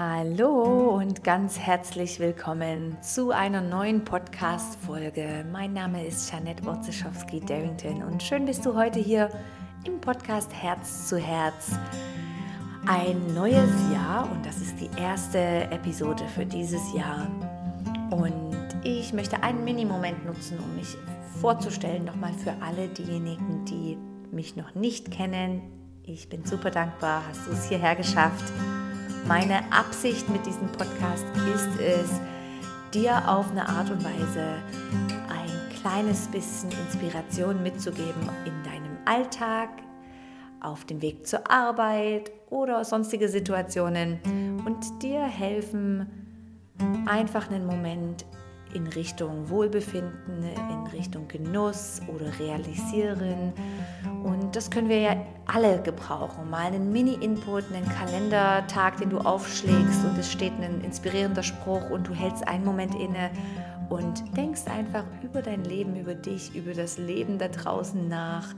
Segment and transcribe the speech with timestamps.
[0.00, 5.44] Hallo und ganz herzlich willkommen zu einer neuen Podcast-Folge.
[5.50, 9.28] Mein Name ist Janette Wotzeschowski-Darrington und schön bist du heute hier
[9.82, 11.72] im Podcast Herz zu Herz.
[12.86, 15.40] Ein neues Jahr und das ist die erste
[15.72, 17.26] Episode für dieses Jahr.
[18.12, 20.96] Und ich möchte einen Mini-Moment nutzen, um mich
[21.40, 23.98] vorzustellen, nochmal für alle diejenigen, die
[24.30, 25.60] mich noch nicht kennen.
[26.04, 28.44] Ich bin super dankbar, hast du es hierher geschafft.
[29.28, 32.18] Meine Absicht mit diesem Podcast ist es,
[32.94, 34.54] dir auf eine Art und Weise
[35.28, 39.68] ein kleines bisschen Inspiration mitzugeben in deinem Alltag,
[40.62, 44.18] auf dem Weg zur Arbeit oder sonstige Situationen
[44.64, 46.06] und dir helfen,
[47.04, 48.24] einfach einen Moment
[48.74, 53.52] in Richtung Wohlbefinden, in Richtung Genuss oder Realisieren.
[54.24, 56.50] Und das können wir ja alle gebrauchen.
[56.50, 62.06] Mal einen Mini-Input, einen Kalendertag, den du aufschlägst und es steht ein inspirierender Spruch und
[62.08, 63.30] du hältst einen Moment inne
[63.88, 68.54] und denkst einfach über dein Leben, über dich, über das Leben da draußen nach.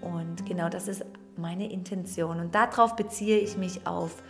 [0.00, 1.04] Und genau das ist
[1.38, 2.40] meine Intention.
[2.40, 4.22] Und darauf beziehe ich mich auf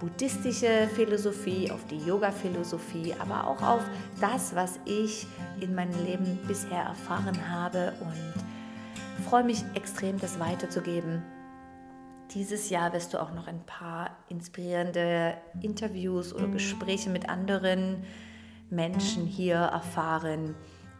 [0.00, 3.82] buddhistische Philosophie, auf die Yoga-Philosophie, aber auch auf
[4.20, 5.26] das, was ich
[5.60, 11.22] in meinem Leben bisher erfahren habe und freue mich extrem, das weiterzugeben.
[12.34, 18.04] Dieses Jahr wirst du auch noch ein paar inspirierende Interviews oder Gespräche mit anderen
[18.70, 20.54] Menschen hier erfahren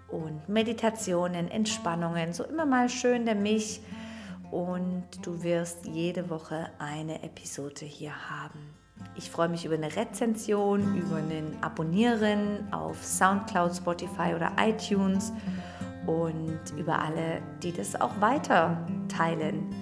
[0.08, 3.80] und Meditationen, Entspannungen, so immer mal schön der mich
[4.50, 8.58] und du wirst jede Woche eine Episode hier haben.
[9.14, 15.32] Ich freue mich über eine Rezension, über ein Abonnieren auf SoundCloud, Spotify oder iTunes
[16.06, 19.74] und über alle, die das auch weiter teilen.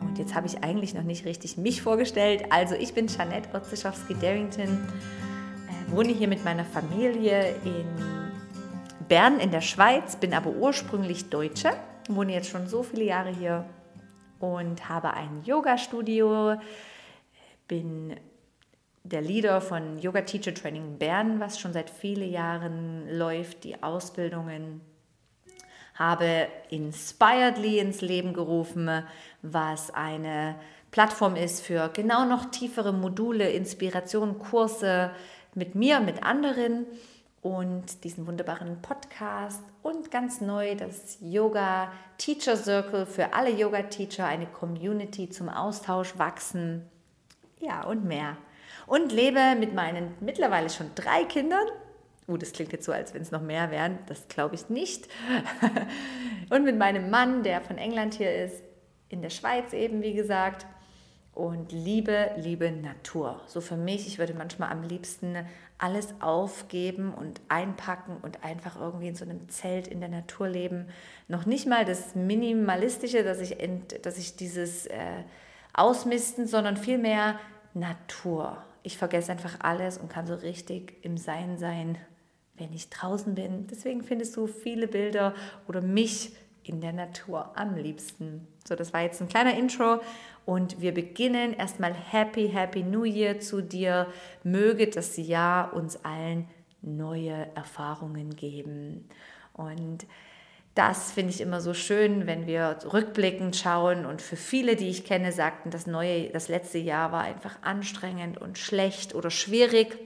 [0.00, 2.44] Und jetzt habe ich eigentlich noch nicht richtig mich vorgestellt.
[2.50, 7.86] Also ich bin Janette Otzeschowski-Darrington, äh, wohne hier mit meiner Familie in
[9.08, 11.72] Bern in der Schweiz, bin aber ursprünglich Deutsche
[12.08, 13.64] wohne jetzt schon so viele Jahre hier
[14.42, 16.56] und habe ein Yoga-Studio,
[17.68, 18.16] bin
[19.04, 24.80] der Leader von Yoga Teacher Training Bern, was schon seit vielen Jahren läuft, die Ausbildungen.
[25.94, 28.90] Habe Inspiredly ins Leben gerufen,
[29.42, 30.56] was eine
[30.90, 35.12] Plattform ist für genau noch tiefere Module, Inspirationen, Kurse
[35.54, 36.86] mit mir, mit anderen
[37.42, 44.26] und diesen wunderbaren Podcast und ganz neu das Yoga Teacher Circle für alle Yoga Teacher,
[44.26, 46.88] eine Community zum Austausch, Wachsen,
[47.58, 48.36] ja und mehr.
[48.86, 51.66] Und lebe mit meinen mittlerweile schon drei Kindern.
[52.28, 53.98] Uh, das klingt jetzt so, als wenn es noch mehr wären.
[54.06, 55.08] Das glaube ich nicht.
[56.50, 58.62] und mit meinem Mann, der von England hier ist,
[59.08, 60.64] in der Schweiz eben, wie gesagt
[61.34, 63.40] und liebe, liebe Natur.
[63.46, 65.36] So für mich, ich würde manchmal am liebsten
[65.78, 70.86] alles aufgeben und einpacken und einfach irgendwie in so einem Zelt in der Natur leben.
[71.28, 75.24] Noch nicht mal das Minimalistische, dass ich, ent, dass ich dieses äh,
[75.72, 77.38] Ausmisten, sondern vielmehr
[77.72, 78.62] Natur.
[78.82, 81.96] Ich vergesse einfach alles und kann so richtig im Sein sein,
[82.56, 83.66] wenn ich draußen bin.
[83.68, 85.34] Deswegen findest du viele Bilder
[85.66, 86.32] oder mich
[86.64, 88.46] in der Natur am liebsten.
[88.66, 90.00] So, das war jetzt ein kleiner Intro
[90.44, 94.08] und wir beginnen erstmal Happy, Happy New Year zu dir.
[94.42, 96.48] Möge das Jahr uns allen
[96.82, 99.08] neue Erfahrungen geben.
[99.52, 100.06] Und
[100.74, 104.06] das finde ich immer so schön, wenn wir rückblickend schauen.
[104.06, 108.38] Und für viele, die ich kenne, sagten, das neue, das letzte Jahr war einfach anstrengend
[108.38, 109.98] und schlecht oder schwierig.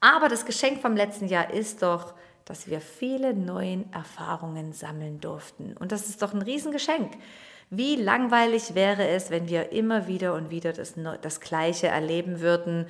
[0.00, 2.14] Aber das Geschenk vom letzten Jahr ist doch,
[2.44, 5.76] dass wir viele neue Erfahrungen sammeln durften.
[5.78, 7.12] Und das ist doch ein Riesengeschenk.
[7.70, 12.86] Wie langweilig wäre es, wenn wir immer wieder und wieder das, das Gleiche erleben würden,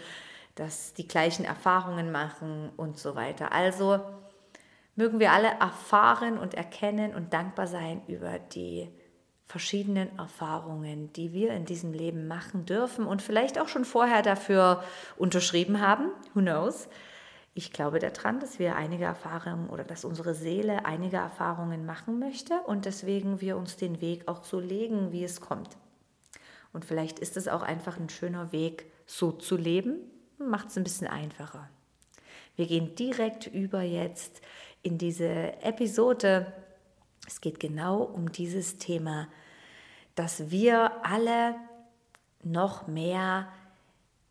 [0.57, 3.53] dass die gleichen Erfahrungen machen und so weiter.
[3.53, 4.01] Also
[4.97, 8.89] mögen wir alle erfahren und erkennen und dankbar sein über die
[9.47, 14.83] verschiedenen Erfahrungen, die wir in diesem Leben machen dürfen und vielleicht auch schon vorher dafür
[15.17, 16.11] unterschrieben haben.
[16.35, 16.89] Who knows?
[17.55, 22.61] Ich glaube daran, dass wir einige Erfahrungen oder dass unsere Seele einige Erfahrungen machen möchte
[22.67, 25.77] und deswegen wir uns den Weg auch so legen, wie es kommt.
[26.73, 29.99] Und vielleicht ist es auch einfach ein schöner Weg, so zu leben,
[30.39, 31.69] macht es ein bisschen einfacher.
[32.57, 34.41] Wir gehen direkt über jetzt
[34.83, 36.53] in diese Episode.
[37.27, 39.29] Es geht genau um dieses Thema,
[40.17, 41.55] dass wir alle
[42.43, 43.49] noch mehr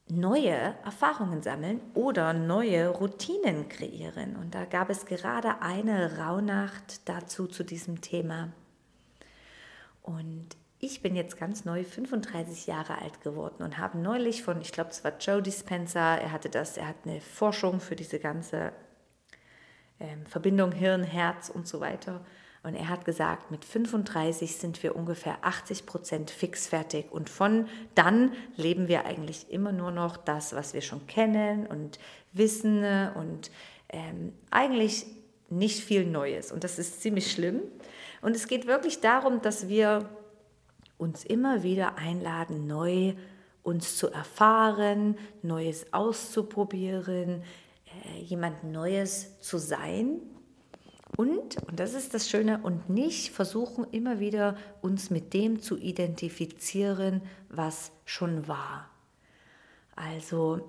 [0.10, 4.36] neue Erfahrungen sammeln oder neue Routinen kreieren.
[4.36, 8.52] Und da gab es gerade eine Rauhnacht dazu zu diesem Thema.
[10.02, 14.74] Und ich bin jetzt ganz neu 35 Jahre alt geworden und habe neulich von, ich
[14.74, 18.74] glaube, es war Joe Dispenza, er hatte das, er hat eine Forschung für diese ganze
[20.02, 22.26] ähm, Verbindung Hirn, Herz und so weiter.
[22.64, 27.12] Und er hat gesagt, mit 35 sind wir ungefähr 80 Prozent fix fertig.
[27.12, 32.00] Und von dann leben wir eigentlich immer nur noch das, was wir schon kennen und
[32.32, 32.84] wissen
[33.16, 33.52] und
[33.90, 35.06] ähm, eigentlich
[35.50, 36.54] nicht viel Neues.
[36.54, 37.62] Und das ist ziemlich schlimm.
[38.22, 40.10] Und es geht wirklich darum, dass wir
[40.98, 43.14] uns immer wieder einladen, neu
[43.62, 47.44] uns zu erfahren, Neues auszuprobieren,
[48.06, 50.22] äh, jemand Neues zu sein.
[51.16, 55.78] Und, und das ist das Schöne, und nicht versuchen immer wieder uns mit dem zu
[55.78, 58.90] identifizieren, was schon war.
[59.96, 60.62] Also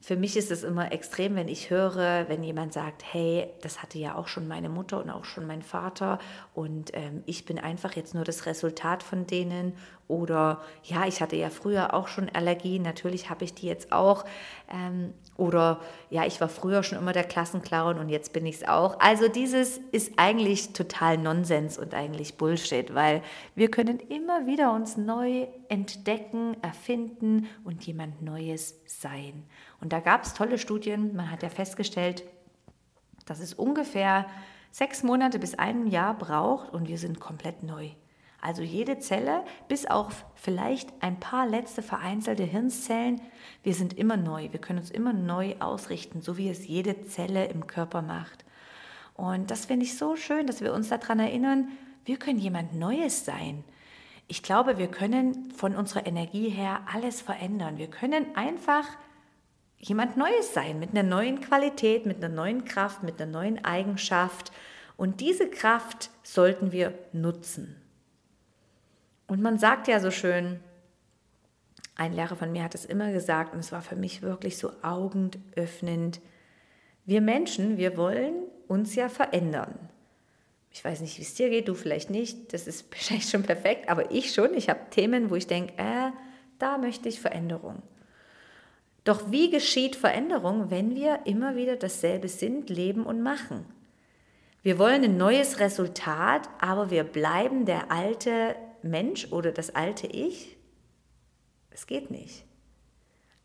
[0.00, 3.98] für mich ist es immer extrem, wenn ich höre, wenn jemand sagt, hey, das hatte
[3.98, 6.18] ja auch schon meine Mutter und auch schon mein Vater
[6.54, 9.74] und ähm, ich bin einfach jetzt nur das Resultat von denen
[10.08, 14.24] oder ja, ich hatte ja früher auch schon Allergien, natürlich habe ich die jetzt auch
[14.72, 18.68] ähm, oder ja, ich war früher schon immer der Klassenclown und jetzt bin ich es
[18.68, 18.98] auch.
[18.98, 23.22] Also dieses ist eigentlich total Nonsens und eigentlich Bullshit, weil
[23.54, 29.44] wir können immer wieder uns neu entdecken, erfinden und jemand Neues sein.
[29.80, 31.14] Und da gab es tolle Studien.
[31.14, 32.24] Man hat ja festgestellt,
[33.26, 34.26] dass es ungefähr
[34.70, 37.90] sechs Monate bis ein Jahr braucht und wir sind komplett neu.
[38.40, 43.20] Also jede Zelle, bis auf vielleicht ein paar letzte vereinzelte Hirnzellen,
[43.64, 44.52] wir sind immer neu.
[44.52, 48.44] Wir können uns immer neu ausrichten, so wie es jede Zelle im Körper macht.
[49.14, 51.68] Und das finde ich so schön, dass wir uns daran erinnern,
[52.04, 53.64] wir können jemand Neues sein.
[54.28, 57.78] Ich glaube, wir können von unserer Energie her alles verändern.
[57.78, 58.86] Wir können einfach
[59.78, 64.52] jemand Neues sein, mit einer neuen Qualität, mit einer neuen Kraft, mit einer neuen Eigenschaft.
[64.96, 67.76] Und diese Kraft sollten wir nutzen.
[69.28, 70.58] Und man sagt ja so schön,
[71.94, 74.72] ein Lehrer von mir hat es immer gesagt und es war für mich wirklich so
[74.82, 76.20] augenöffnend.
[77.04, 78.34] Wir Menschen, wir wollen
[78.66, 79.78] uns ja verändern.
[80.70, 83.88] Ich weiß nicht, wie es dir geht, du vielleicht nicht, das ist wahrscheinlich schon perfekt,
[83.88, 84.54] aber ich schon.
[84.54, 86.10] Ich habe Themen, wo ich denke, äh,
[86.58, 87.82] da möchte ich Veränderung.
[89.04, 93.64] Doch wie geschieht Veränderung, wenn wir immer wieder dasselbe sind, leben und machen?
[94.62, 100.56] Wir wollen ein neues Resultat, aber wir bleiben der alte Mensch oder das alte Ich.
[101.70, 102.44] Es geht nicht.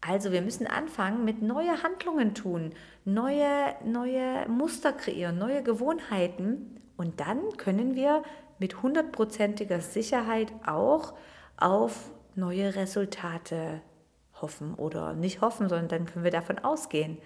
[0.01, 2.73] Also wir müssen anfangen mit neue Handlungen tun,
[3.05, 8.23] neue, neue Muster kreieren, neue Gewohnheiten und dann können wir
[8.59, 11.13] mit hundertprozentiger Sicherheit auch
[11.57, 13.81] auf neue Resultate
[14.41, 17.17] hoffen oder nicht hoffen, sondern dann können wir davon ausgehen.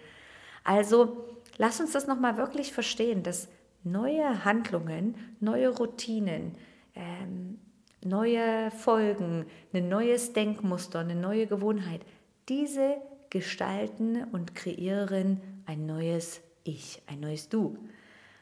[0.63, 1.25] Also
[1.57, 3.49] lass uns das nochmal wirklich verstehen, dass
[3.83, 6.55] neue Handlungen, neue Routinen,
[6.93, 7.59] ähm,
[8.07, 12.01] neue Folgen, ein neues Denkmuster, eine neue Gewohnheit,
[12.49, 12.97] diese
[13.29, 17.77] gestalten und kreieren ein neues Ich, ein neues Du,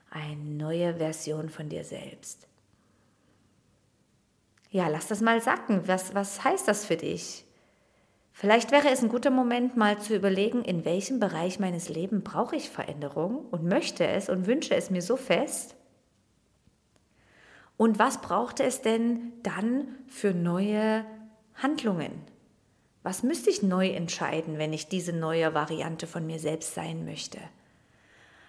[0.09, 2.47] eine neue Version von dir selbst.
[4.69, 5.87] Ja, lass das mal sacken.
[5.87, 7.45] Was, was heißt das für dich?
[8.33, 12.57] Vielleicht wäre es ein guter Moment, mal zu überlegen, in welchem Bereich meines Lebens brauche
[12.57, 15.75] ich Veränderung und möchte es und wünsche es mir so fest.
[17.77, 21.05] Und was brauchte es denn dann für neue
[21.55, 22.11] Handlungen?
[23.03, 27.37] Was müsste ich neu entscheiden, wenn ich diese neue Variante von mir selbst sein möchte?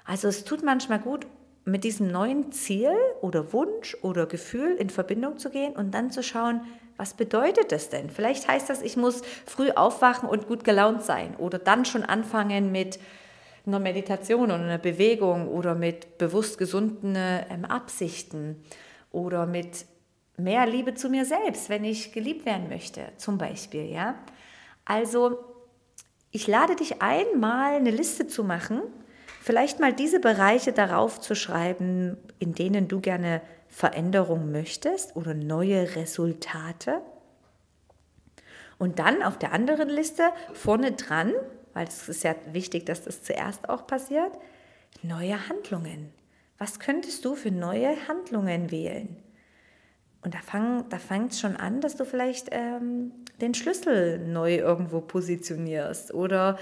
[0.05, 1.27] Also es tut manchmal gut,
[1.65, 6.23] mit diesem neuen Ziel oder Wunsch oder Gefühl in Verbindung zu gehen und dann zu
[6.23, 6.61] schauen,
[6.97, 8.09] was bedeutet das denn?
[8.09, 12.73] Vielleicht heißt das, ich muss früh aufwachen und gut gelaunt sein oder dann schon anfangen
[12.73, 13.01] mit
[13.67, 18.63] einer Meditation oder einer Bewegung oder mit bewusst gesunden ähm, Absichten
[19.17, 19.87] oder mit
[20.37, 24.15] mehr Liebe zu mir selbst, wenn ich geliebt werden möchte, zum Beispiel, ja.
[24.85, 25.39] Also,
[26.31, 28.83] ich lade dich ein, mal eine Liste zu machen,
[29.41, 35.97] vielleicht mal diese Bereiche darauf zu schreiben, in denen du gerne Veränderung möchtest oder neue
[35.97, 37.01] Resultate.
[38.79, 41.33] Und dann auf der anderen Liste vorne dran,
[41.73, 44.33] weil es ist ja wichtig, dass das zuerst auch passiert,
[45.03, 46.13] neue Handlungen.
[46.59, 49.17] Was könntest du für neue Handlungen wählen?
[50.23, 54.57] Und da, fang, da fängt es schon an, dass du vielleicht ähm, den Schlüssel neu
[54.57, 56.59] irgendwo positionierst oder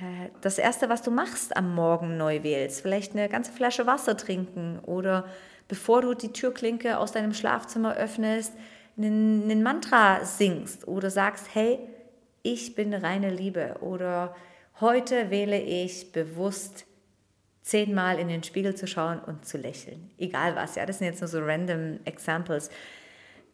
[0.00, 2.80] äh, das Erste, was du machst am Morgen neu wählst.
[2.80, 5.26] Vielleicht eine ganze Flasche Wasser trinken oder
[5.68, 8.54] bevor du die Türklinke aus deinem Schlafzimmer öffnest,
[8.96, 11.80] einen, einen Mantra singst oder sagst, hey,
[12.42, 14.34] ich bin reine Liebe oder
[14.80, 16.86] heute wähle ich bewusst
[17.62, 20.10] zehnmal in den Spiegel zu schauen und zu lächeln.
[20.18, 22.70] Egal was, ja, das sind jetzt nur so random Examples.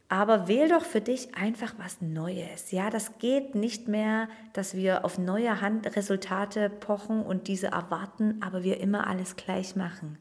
[0.09, 2.71] Aber wähl doch für dich einfach was Neues.
[2.71, 8.65] Ja, das geht nicht mehr, dass wir auf neue Handresultate pochen und diese erwarten, aber
[8.65, 10.19] wir immer alles gleich machen.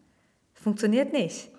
[0.53, 1.49] Funktioniert nicht.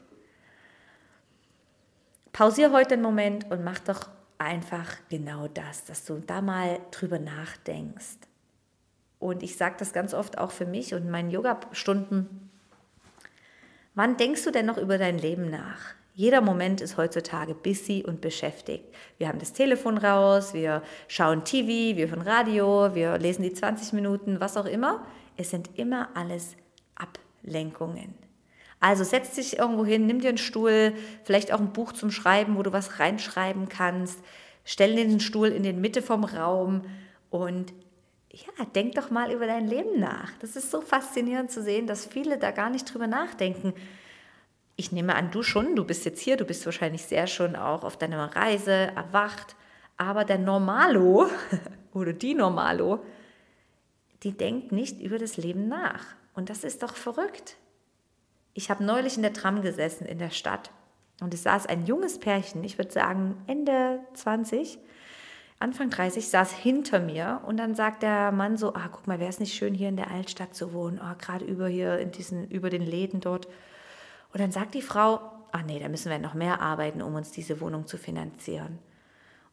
[2.33, 7.19] Pausier heute einen Moment und mach doch einfach genau das, dass du da mal drüber
[7.19, 8.28] nachdenkst.
[9.19, 12.51] Und ich sage das ganz oft auch für mich und meinen Yoga-Stunden.
[13.95, 15.95] Wann denkst du denn noch über dein Leben nach?
[16.15, 18.85] Jeder Moment ist heutzutage busy und beschäftigt.
[19.19, 23.93] Wir haben das Telefon raus, wir schauen TV, wir hören Radio, wir lesen die 20
[23.93, 25.07] Minuten, was auch immer.
[25.37, 26.57] Es sind immer alles
[26.97, 28.15] Ablenkungen.
[28.81, 30.93] Also setz dich irgendwo hin, nimm dir einen Stuhl,
[31.25, 34.19] vielleicht auch ein Buch zum Schreiben, wo du was reinschreiben kannst.
[34.65, 36.83] Stell den Stuhl in den Mitte vom Raum
[37.31, 37.73] und
[38.47, 40.33] ja, denk doch mal über dein Leben nach.
[40.41, 43.75] Das ist so faszinierend zu sehen, dass viele da gar nicht drüber nachdenken
[44.79, 47.83] ich nehme an, du schon, du bist jetzt hier, du bist wahrscheinlich sehr schon auch
[47.83, 49.57] auf deiner Reise erwacht,
[49.97, 51.29] aber der Normalo
[51.93, 53.01] oder die Normalo,
[54.23, 56.05] die denkt nicht über das Leben nach.
[56.33, 57.57] Und das ist doch verrückt.
[58.55, 60.71] Ich habe neulich in der Tram gesessen in der Stadt
[61.21, 64.79] und es saß ein junges Pärchen, ich würde sagen Ende 20,
[65.61, 69.31] Anfang 30, saß hinter mir und dann sagt der Mann so, ah, guck mal, wäre
[69.31, 72.49] es nicht schön, hier in der Altstadt zu wohnen, oh, gerade über hier in diesen,
[72.49, 73.47] über den Läden dort.
[74.33, 77.33] Und dann sagt die Frau, ach nee, da müssen wir noch mehr arbeiten, um uns
[77.33, 78.79] diese Wohnung zu finanzieren.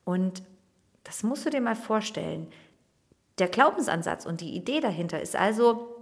[0.04, 0.44] Und
[1.04, 2.48] das musst du dir mal vorstellen.
[3.40, 5.95] Der Glaubensansatz und die Idee dahinter ist also,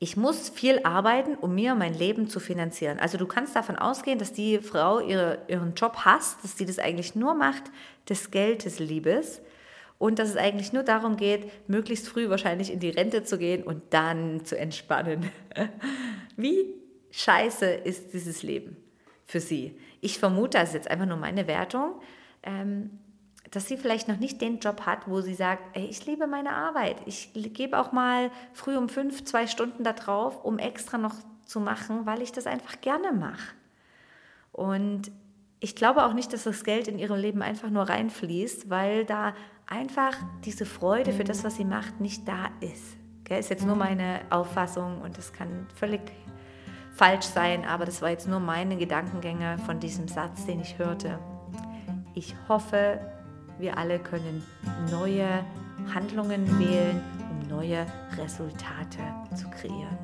[0.00, 3.00] ich muss viel arbeiten, um mir mein Leben zu finanzieren.
[3.00, 6.78] Also du kannst davon ausgehen, dass die Frau ihre, ihren Job hasst, dass sie das
[6.78, 7.64] eigentlich nur macht
[8.08, 9.42] des Geldes Liebes
[9.98, 13.64] und dass es eigentlich nur darum geht, möglichst früh wahrscheinlich in die Rente zu gehen
[13.64, 15.30] und dann zu entspannen.
[16.36, 16.74] Wie
[17.10, 18.76] scheiße ist dieses Leben
[19.24, 19.76] für sie.
[20.00, 22.00] Ich vermute, das ist jetzt einfach nur meine Wertung,
[22.44, 23.00] ähm,
[23.50, 26.52] dass sie vielleicht noch nicht den Job hat, wo sie sagt, ey, ich liebe meine
[26.52, 26.96] Arbeit.
[27.06, 31.14] Ich gebe auch mal früh um fünf, zwei Stunden da drauf, um extra noch
[31.44, 33.54] zu machen, weil ich das einfach gerne mache.
[34.52, 35.10] Und
[35.60, 39.34] ich glaube auch nicht, dass das Geld in ihrem Leben einfach nur reinfließt, weil da
[39.66, 42.96] einfach diese Freude für das, was sie macht, nicht da ist.
[43.28, 46.00] Das ist jetzt nur meine Auffassung und das kann völlig
[46.92, 51.18] falsch sein, aber das war jetzt nur meine Gedankengänge von diesem Satz, den ich hörte.
[52.14, 53.00] Ich hoffe,
[53.58, 54.42] wir alle können
[54.90, 55.44] neue
[55.94, 57.00] Handlungen wählen,
[57.30, 57.86] um neue
[58.16, 58.98] Resultate
[59.34, 59.98] zu kreieren.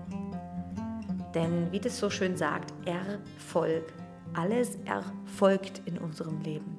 [1.35, 3.93] Denn wie das so schön sagt, Erfolg,
[4.35, 6.77] alles erfolgt in unserem Leben.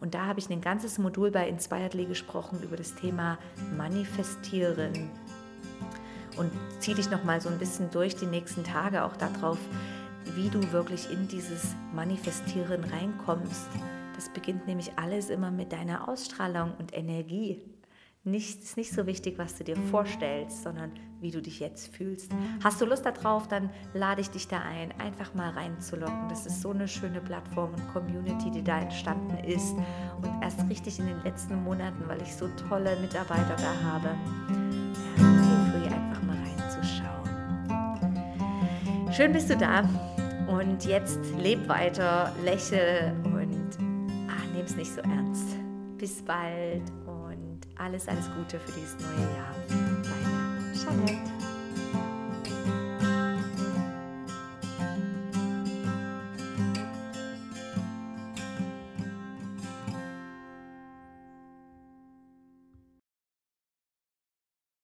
[0.00, 3.38] Und da habe ich ein ganzes Modul bei Inspiredly gesprochen über das Thema
[3.76, 5.10] Manifestieren,
[6.36, 9.58] und zieh dich noch mal so ein bisschen durch die nächsten Tage auch darauf,
[10.34, 13.68] wie du wirklich in dieses Manifestieren reinkommst.
[14.16, 17.62] Das beginnt nämlich alles immer mit deiner Ausstrahlung und Energie.
[18.24, 22.32] Nicht, ist nicht so wichtig, was du dir vorstellst, sondern wie du dich jetzt fühlst.
[22.64, 26.28] Hast du Lust darauf, dann lade ich dich da ein, einfach mal reinzulocken.
[26.28, 29.76] Das ist so eine schöne Plattform und Community, die da entstanden ist.
[30.16, 34.10] Und erst richtig in den letzten Monaten, weil ich so tolle Mitarbeiter da habe.
[39.16, 39.88] Schön bist du da.
[40.46, 43.14] Und jetzt leb weiter, lächle
[44.66, 45.56] es nicht so ernst.
[45.98, 49.54] Bis bald und alles, alles Gute für dieses neue Jahr.
[49.68, 51.35] Deine Jeanette.